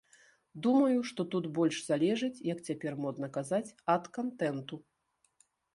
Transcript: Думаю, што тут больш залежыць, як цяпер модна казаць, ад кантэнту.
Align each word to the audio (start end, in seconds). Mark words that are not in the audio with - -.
Думаю, 0.65 1.03
што 1.09 1.21
тут 1.35 1.45
больш 1.59 1.77
залежыць, 1.89 2.33
як 2.53 2.65
цяпер 2.71 2.91
модна 3.05 3.27
казаць, 3.39 3.67
ад 3.99 4.03
кантэнту. 4.19 4.83